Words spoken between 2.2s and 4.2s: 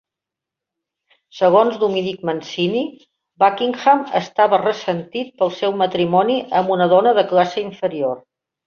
Mancini, Buckingham